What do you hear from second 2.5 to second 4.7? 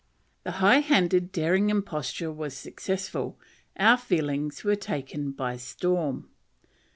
successful: our feelings